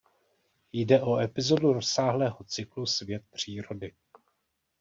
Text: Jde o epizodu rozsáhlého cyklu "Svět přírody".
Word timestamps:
Jde 0.73 1.01
o 1.01 1.19
epizodu 1.19 1.73
rozsáhlého 1.73 2.37
cyklu 2.45 2.85
"Svět 2.85 3.23
přírody". 3.31 3.93